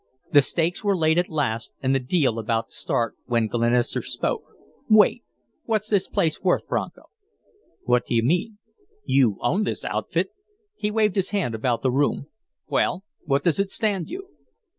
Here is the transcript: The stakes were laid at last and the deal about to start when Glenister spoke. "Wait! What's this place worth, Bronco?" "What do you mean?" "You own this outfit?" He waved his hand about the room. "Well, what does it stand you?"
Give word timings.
The 0.31 0.41
stakes 0.41 0.83
were 0.83 0.97
laid 0.97 1.19
at 1.19 1.29
last 1.29 1.73
and 1.79 1.93
the 1.93 1.99
deal 1.99 2.39
about 2.39 2.69
to 2.69 2.75
start 2.75 3.15
when 3.27 3.45
Glenister 3.47 4.01
spoke. 4.01 4.41
"Wait! 4.89 5.23
What's 5.65 5.89
this 5.91 6.07
place 6.07 6.41
worth, 6.41 6.65
Bronco?" 6.67 7.03
"What 7.83 8.07
do 8.07 8.15
you 8.15 8.23
mean?" 8.23 8.57
"You 9.05 9.37
own 9.41 9.61
this 9.63 9.85
outfit?" 9.85 10.29
He 10.75 10.89
waved 10.89 11.17
his 11.17 11.29
hand 11.29 11.53
about 11.53 11.83
the 11.83 11.91
room. 11.91 12.25
"Well, 12.67 13.03
what 13.25 13.43
does 13.43 13.59
it 13.59 13.69
stand 13.69 14.09
you?" 14.09 14.29